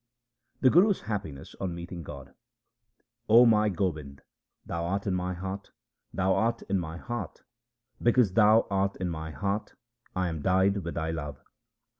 [0.61, 2.33] The Guru's happiness on meeting God:—
[3.29, 4.23] O my Gobind,
[4.65, 5.69] 1 Thou art in my heart,
[6.11, 7.43] Thou art in my heart:
[8.01, 9.75] because Thou art in my heart,
[10.15, 11.43] I am dyed with Thy love.